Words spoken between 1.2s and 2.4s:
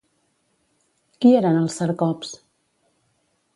eren els Cercops?